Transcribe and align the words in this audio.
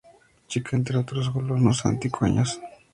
Chica, 0.47 0.75
entre 0.77 0.97
otros 0.97 1.29
colonos 1.29 1.85
antioqueños. 1.85 2.59